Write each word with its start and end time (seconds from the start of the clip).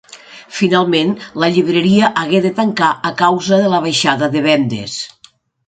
Finalment, 0.59 1.11
la 1.43 1.49
llibreria 1.57 2.09
hagué 2.23 2.41
de 2.47 2.53
tancar 2.61 2.89
a 3.13 3.13
causa 3.21 3.63
de 3.65 3.71
la 3.77 3.85
baixada 3.87 4.33
de 4.39 4.45
vendes. 4.51 5.01